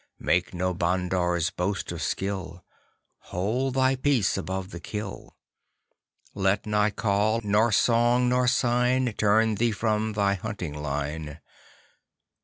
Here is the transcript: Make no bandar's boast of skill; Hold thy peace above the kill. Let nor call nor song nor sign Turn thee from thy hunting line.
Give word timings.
Make 0.17 0.51
no 0.51 0.73
bandar's 0.73 1.51
boast 1.51 1.91
of 1.91 2.01
skill; 2.01 2.65
Hold 3.29 3.75
thy 3.75 3.95
peace 3.95 4.35
above 4.35 4.71
the 4.71 4.79
kill. 4.79 5.35
Let 6.33 6.65
nor 6.65 6.89
call 6.89 7.39
nor 7.43 7.71
song 7.71 8.27
nor 8.27 8.47
sign 8.47 9.13
Turn 9.13 9.53
thee 9.53 9.69
from 9.71 10.13
thy 10.13 10.33
hunting 10.33 10.73
line. 10.73 11.39